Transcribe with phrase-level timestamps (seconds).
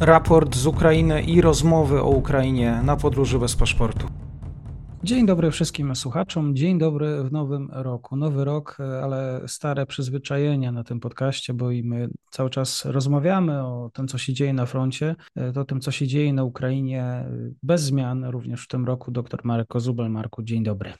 [0.00, 4.06] raport z Ukrainy i rozmowy o Ukrainie na podróży bez paszportu.
[5.04, 8.16] Dzień dobry wszystkim słuchaczom, dzień dobry w nowym roku.
[8.16, 13.90] Nowy rok, ale stare przyzwyczajenia na tym podcaście, bo i my cały czas rozmawiamy o
[13.94, 15.16] tym, co się dzieje na froncie,
[15.56, 17.24] o tym, co się dzieje na Ukrainie,
[17.62, 19.10] bez zmian również w tym roku.
[19.10, 20.10] Dr Marek Kozubel.
[20.10, 20.92] Marku, dzień dobry.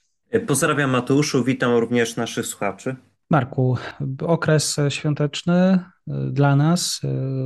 [0.47, 2.97] Pozdrawiam Mateuszu, witam również naszych słuchaczy.
[3.31, 3.77] Marku,
[4.23, 5.79] okres świąteczny
[6.31, 7.01] dla nas,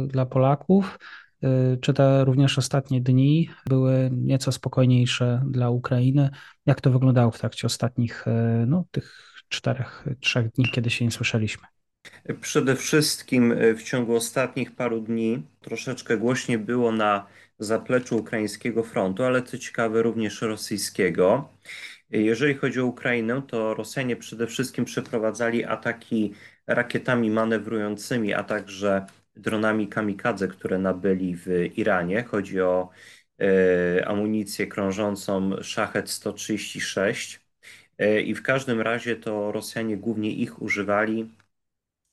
[0.06, 0.98] dla Polaków.
[1.44, 6.30] Y, czy te również ostatnie dni były nieco spokojniejsze dla Ukrainy?
[6.66, 8.30] Jak to wyglądało w trakcie ostatnich, y,
[8.66, 11.66] no, tych czterech, trzech dni, kiedy się nie słyszeliśmy?
[12.40, 17.26] Przede wszystkim y, w ciągu ostatnich paru dni troszeczkę głośniej było na
[17.58, 21.48] zapleczu ukraińskiego frontu, ale co ciekawe również rosyjskiego.
[22.10, 26.34] Jeżeli chodzi o Ukrainę, to Rosjanie przede wszystkim przeprowadzali ataki
[26.66, 29.06] rakietami manewrującymi, a także
[29.36, 32.24] dronami kamikadze, które nabyli w Iranie.
[32.24, 32.88] Chodzi o
[33.40, 37.40] e, amunicję krążącą Szachet 136
[37.98, 41.30] e, i w każdym razie to Rosjanie głównie ich używali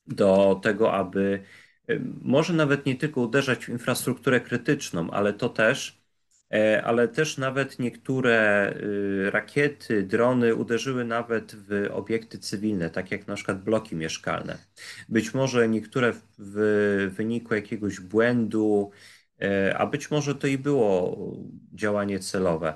[0.07, 1.43] do tego, aby
[1.89, 6.00] e, może nawet nie tylko uderzać w infrastrukturę krytyczną, ale to też
[6.83, 13.35] ale też nawet niektóre y, rakiety, drony uderzyły nawet w obiekty cywilne, tak jak na
[13.35, 14.57] przykład bloki mieszkalne.
[15.09, 18.91] Być może niektóre w wyniku jakiegoś błędu,
[19.41, 21.17] e, a być może to i było
[21.73, 22.73] działanie celowe.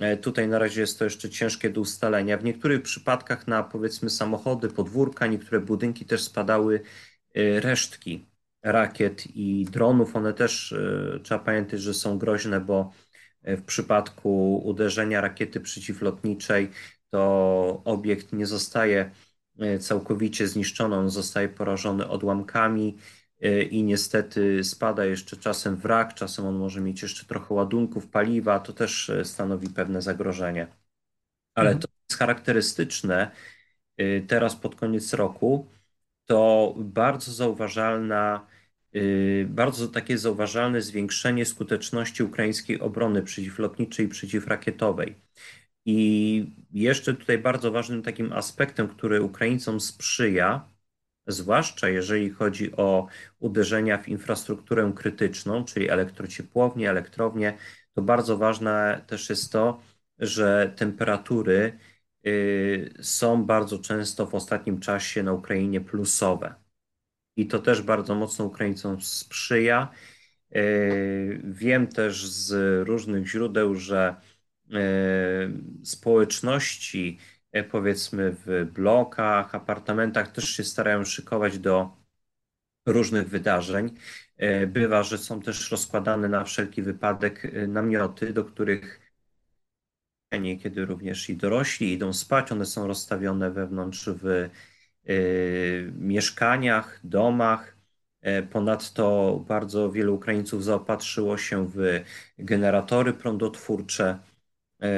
[0.00, 2.38] E, tutaj na razie jest to jeszcze ciężkie do ustalenia.
[2.38, 6.80] W niektórych przypadkach na powiedzmy samochody, podwórka, niektóre budynki też spadały
[7.34, 8.26] resztki
[8.62, 10.16] rakiet i dronów.
[10.16, 10.74] One też
[11.22, 12.92] trzeba pamiętać, że są groźne, bo
[13.44, 16.70] w przypadku uderzenia rakiety przeciwlotniczej
[17.10, 19.10] to obiekt nie zostaje
[19.58, 22.98] e, całkowicie zniszczony, on zostaje porażony odłamkami
[23.40, 28.60] e, i niestety spada jeszcze czasem wrak, czasem on może mieć jeszcze trochę ładunków paliwa,
[28.60, 30.66] to też e, stanowi pewne zagrożenie.
[31.54, 31.82] Ale mhm.
[31.82, 33.30] to jest charakterystyczne
[34.28, 35.66] teraz pod koniec roku,
[36.26, 38.46] to bardzo zauważalna
[39.46, 45.14] bardzo takie zauważalne zwiększenie skuteczności ukraińskiej obrony przeciwlotniczej i przeciwrakietowej.
[45.84, 50.68] I jeszcze tutaj bardzo ważnym takim aspektem, który Ukraińcom sprzyja,
[51.26, 53.06] zwłaszcza jeżeli chodzi o
[53.38, 57.58] uderzenia w infrastrukturę krytyczną, czyli elektrociepłownie, elektrownie,
[57.94, 59.80] to bardzo ważne też jest to,
[60.18, 61.78] że temperatury
[62.26, 66.61] y, są bardzo często w ostatnim czasie na Ukrainie plusowe
[67.36, 69.88] i to też bardzo mocno Ukraińcom sprzyja.
[70.52, 70.62] E,
[71.44, 72.52] wiem też z
[72.88, 74.16] różnych źródeł, że
[74.72, 74.78] e,
[75.84, 77.18] społeczności,
[77.52, 81.96] e, powiedzmy w blokach, apartamentach, też się starają szykować do
[82.86, 83.94] różnych wydarzeń.
[84.66, 89.12] Bywa, że są też rozkładane na wszelki wypadek namioty, do których
[90.40, 92.52] niekiedy również i dorośli idą spać.
[92.52, 94.48] One są rozstawione wewnątrz w
[95.98, 97.76] mieszkaniach, domach.
[98.22, 102.04] E, ponadto bardzo wielu Ukraińców zaopatrzyło się w
[102.38, 104.18] generatory prądotwórcze.
[104.82, 104.88] E,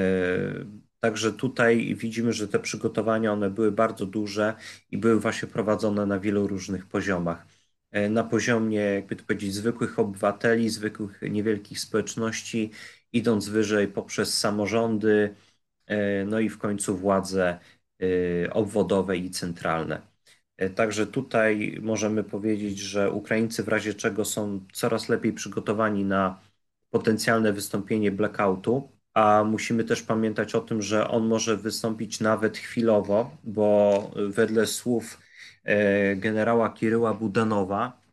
[1.00, 4.54] także tutaj widzimy, że te przygotowania one były bardzo duże
[4.90, 7.46] i były właśnie prowadzone na wielu różnych poziomach.
[7.90, 12.70] E, na poziomie, jakby to powiedzieć, zwykłych obywateli, zwykłych niewielkich społeczności,
[13.12, 15.34] idąc wyżej poprzez samorządy,
[16.26, 17.58] no i w końcu władze
[18.52, 20.02] obwodowe i centralne.
[20.62, 26.40] Y, także tutaj możemy powiedzieć, że Ukraińcy w razie czego są coraz lepiej przygotowani na
[26.90, 33.36] potencjalne wystąpienie blackoutu, a musimy też pamiętać o tym, że on może wystąpić nawet chwilowo,
[33.44, 35.18] bo wedle słów
[36.12, 38.04] y, generała Kiryła Budanowa,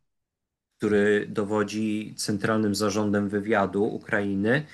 [0.77, 4.65] który dowodzi Centralnym Zarządem Wywiadu Ukrainy,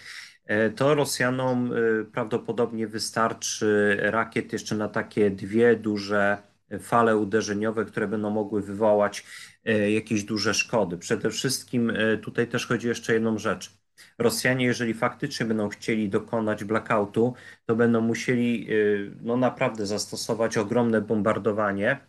[0.76, 6.38] to Rosjanom e, prawdopodobnie wystarczy rakiet jeszcze na takie dwie duże
[6.80, 9.26] fale uderzeniowe, które będą mogły wywołać
[9.66, 10.98] e, jakieś duże szkody.
[10.98, 13.78] Przede wszystkim tutaj też chodzi jeszcze jedną rzecz.
[14.18, 17.34] Rosjanie, jeżeli faktycznie będą chcieli dokonać blackoutu,
[17.66, 18.68] to będą musieli
[19.22, 22.00] no, naprawdę zastosować ogromne bombardowanie.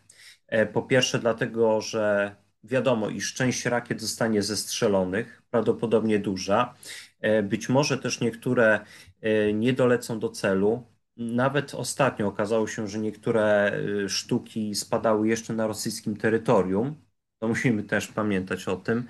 [0.73, 6.75] Po pierwsze, dlatego, że wiadomo, iż część rakiet zostanie zestrzelonych, prawdopodobnie duża.
[7.21, 8.81] E, być może też niektóre
[9.21, 10.87] e, nie dolecą do celu.
[11.17, 13.73] Nawet ostatnio okazało się, że niektóre
[14.05, 16.97] e, sztuki spadały jeszcze na rosyjskim terytorium.
[17.39, 19.05] To musimy też pamiętać o tym.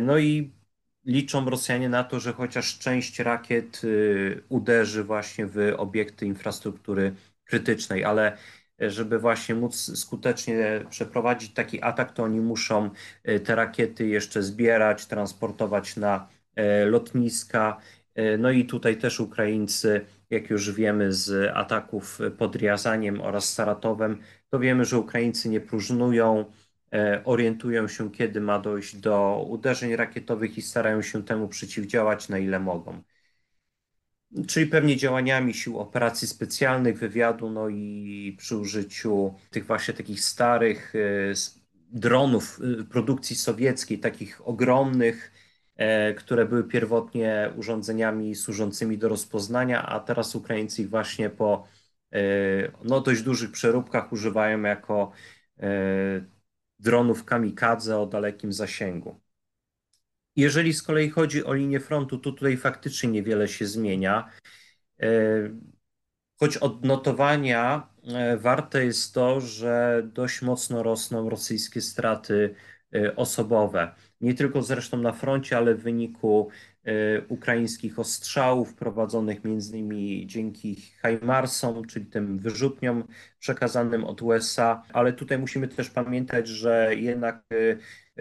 [0.00, 0.52] No i
[1.04, 3.82] liczą Rosjanie na to, że chociaż część rakiet
[4.48, 7.14] uderzy właśnie w obiekty infrastruktury
[7.44, 8.38] krytycznej, ale
[8.78, 12.90] żeby właśnie móc skutecznie przeprowadzić taki atak, to oni muszą
[13.44, 16.28] te rakiety jeszcze zbierać, transportować na
[16.86, 17.80] lotniska.
[18.38, 24.18] No i tutaj też Ukraińcy, jak już wiemy z ataków pod Riazaniem oraz Saratowem,
[24.50, 26.44] to wiemy, że Ukraińcy nie próżnują,
[27.24, 32.60] orientują się, kiedy ma dojść do uderzeń rakietowych i starają się temu przeciwdziałać na ile
[32.60, 33.02] mogą
[34.48, 40.94] czyli pewnie działaniami sił operacji specjalnych, wywiadu, no i przy użyciu tych właśnie takich starych
[40.94, 40.98] e,
[41.90, 45.47] dronów e, produkcji sowieckiej, takich ogromnych, e,
[46.16, 51.68] które były pierwotnie urządzeniami służącymi do rozpoznania, a teraz Ukraińcy ich właśnie po
[52.84, 55.12] no, dość dużych przeróbkach używają jako
[56.78, 59.20] dronów kamikadze o dalekim zasięgu.
[60.38, 64.30] Jeżeli z kolei chodzi o linię frontu, to tutaj faktycznie niewiele się zmienia.
[65.00, 65.08] E,
[66.36, 72.77] choć od notowania e, warte jest to, że dość mocno rosną rosyjskie straty e,
[73.16, 73.94] osobowe.
[74.20, 76.48] Nie tylko zresztą na froncie, ale w wyniku
[77.28, 83.04] ukraińskich ostrzałów prowadzonych między innymi dzięki HIMARSom, czyli tym wyrzutniom
[83.38, 87.42] przekazanym od USA, ale tutaj musimy też pamiętać, że jednak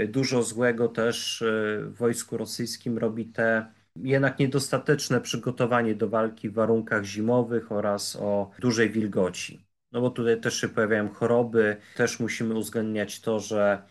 [0.08, 1.44] dużo złego też
[1.81, 3.66] w wojsku rosyjskim robi te
[3.96, 9.68] jednak niedostateczne przygotowanie do walki w warunkach zimowych oraz o dużej wilgoci.
[9.92, 13.81] No bo tutaj też się pojawiają choroby, też musimy uwzględniać to, że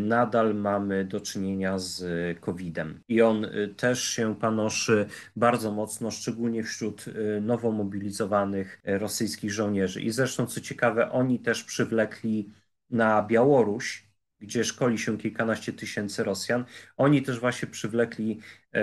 [0.00, 2.02] nadal mamy do czynienia z
[2.40, 3.00] COVID-em.
[3.08, 5.06] I on e, też się panoszy
[5.36, 7.04] bardzo mocno, szczególnie wśród
[7.40, 10.00] nowo mobilizowanych rosyjskich żołnierzy.
[10.00, 12.52] I zresztą, co ciekawe, oni też przywlekli
[12.90, 16.64] na Białoruś gdzie szkoli się kilkanaście tysięcy Rosjan.
[16.96, 18.40] Oni też właśnie przywlekli
[18.72, 18.82] e,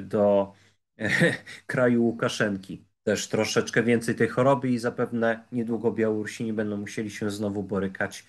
[0.00, 0.52] do
[0.98, 1.10] e,
[1.66, 7.62] kraju Łukaszenki też troszeczkę więcej tej choroby i zapewne niedługo Białorusini będą musieli się znowu
[7.62, 8.26] borykać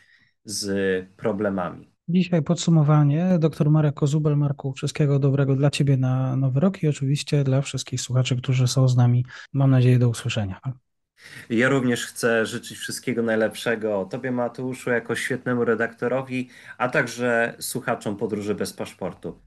[0.47, 1.91] z problemami.
[2.07, 3.38] Dzisiaj podsumowanie.
[3.39, 4.38] Doktor Marek Kozubel.
[4.38, 8.88] Marku, wszystkiego dobrego dla Ciebie na Nowy Rok i oczywiście dla wszystkich słuchaczy, którzy są
[8.88, 9.25] z nami.
[9.53, 10.59] Mam nadzieję do usłyszenia.
[11.49, 18.55] Ja również chcę życzyć wszystkiego najlepszego Tobie, Mateuszu, jako świetnemu redaktorowi, a także słuchaczom Podróży
[18.55, 19.39] bez paszportu.